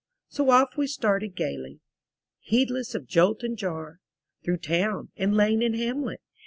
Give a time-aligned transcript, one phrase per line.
[0.29, 1.79] So off we started gaily,
[2.39, 3.99] Heedless of jolt and jar;
[4.43, 6.21] Through town, and lane, and hamlet.